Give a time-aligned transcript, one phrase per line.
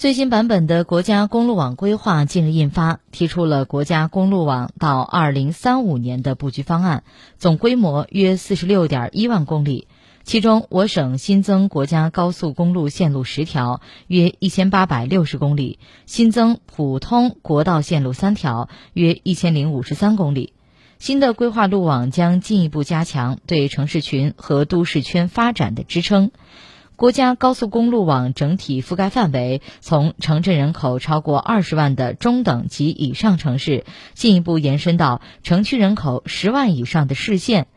[0.00, 7.04] 最新版本的国家公路网规划近日印发，提出了国家公路网到二零三五年的布局方案，
[7.36, 9.88] 总规模约四十六点一万公里。
[10.24, 20.54] 其中，我省新增国家高速公路线路十条，约一千八百六十公里；新增普通国道线路三条，约一千零五十三公里。
[20.98, 26.30] 新的规划路网将进一步加强对城市群和都市圈发展的支撑。
[27.00, 37.68] 国家高速公路网整体覆盖范围从城镇人口超过二十万的中等及以上城市，进一步延伸到城区人口十万以上的市县。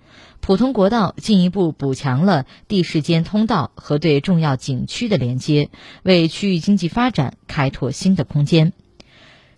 [0.41, 5.69] 普通国道进一步补强了地市间通道和对重要景区的连接，
[6.03, 8.73] 为区域经济发展开拓新的空间。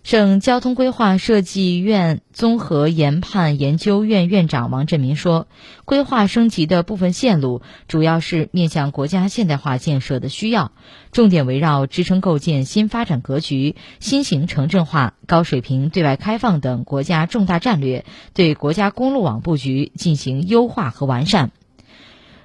[0.06, 5.48] 省交通规划设计院综合研判研究院院长王振民说，
[5.84, 10.70] 规划升级的部分线路主要是面向国家现代化建设的需要，
[11.10, 21.50] 重点围绕支撑构建新发展格局、新型城镇化、高水平对外开放等国家重大战略，对国家公路网布局进行优化和完善。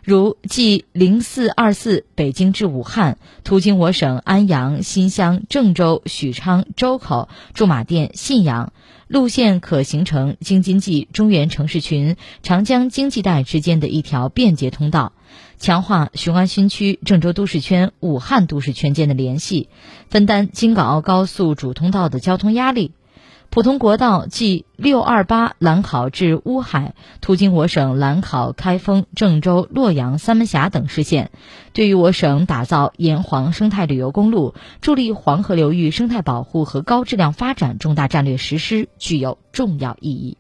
[0.03, 8.73] 如继零四二四北京至武汉，途经我省安阳、新乡、郑州、许昌、周口、驻马店、信阳，
[9.08, 15.13] 路线可形成京津冀中原城市群、长江经济带之间的一条便捷通道，
[15.59, 19.69] 强化雄安新区、郑州都市圈、武汉都市圈间的联系，
[20.09, 22.91] 分担京港澳高速主通道的交通压力。
[23.52, 31.31] 普通国道 G 六二八兰考至乌海，途经我省兰考、开封、郑州、洛阳、三门峡等市县，
[31.73, 40.38] 对于我省打造沿黄生态旅游公路、助力黄河流域生态保护和高质量发展重大战略实施具有重要意义。